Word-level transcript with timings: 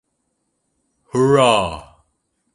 Hurrah! 1.13 2.01